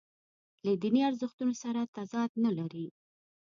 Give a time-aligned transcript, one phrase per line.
[0.65, 2.85] له دیني ارزښتونو سره تضاد نه لري.